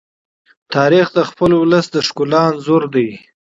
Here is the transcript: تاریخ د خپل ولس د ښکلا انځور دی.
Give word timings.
تاریخ 0.75 1.07
د 1.17 1.19
خپل 1.29 1.51
ولس 1.61 1.85
د 1.91 1.97
ښکلا 2.07 2.41
انځور 2.49 2.83
دی. 2.95 3.09